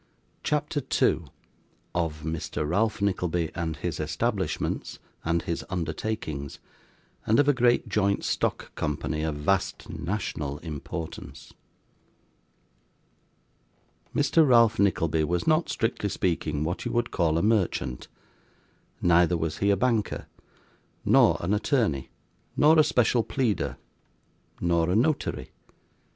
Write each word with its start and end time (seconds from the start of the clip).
CHAPTER 0.43 0.81
2 0.81 1.25
Of 1.93 2.23
Mr. 2.23 2.67
Ralph 2.67 3.03
Nickleby, 3.03 3.51
and 3.53 3.77
his 3.77 3.99
Establishments, 3.99 4.97
and 5.23 5.43
his 5.43 5.63
Undertakings, 5.69 6.57
and 7.27 7.39
of 7.39 7.47
a 7.47 7.53
great 7.53 7.87
Joint 7.87 8.23
Stock 8.25 8.73
Company 8.73 9.21
of 9.21 9.35
vast 9.35 9.87
national 9.91 10.57
Importance 10.63 11.53
Mr. 14.15 14.47
Ralph 14.47 14.79
Nickleby 14.79 15.23
was 15.25 15.45
not, 15.45 15.69
strictly 15.69 16.09
speaking, 16.09 16.63
what 16.63 16.83
you 16.83 16.91
would 16.91 17.11
call 17.11 17.37
a 17.37 17.43
merchant, 17.43 18.07
neither 19.03 19.37
was 19.37 19.59
he 19.59 19.69
a 19.69 19.77
banker, 19.77 20.25
nor 21.05 21.37
an 21.41 21.53
attorney, 21.53 22.09
nor 22.57 22.79
a 22.79 22.83
special 22.83 23.21
pleader, 23.23 23.77
nor 24.59 24.89
a 24.89 24.95
notary. 24.95 25.51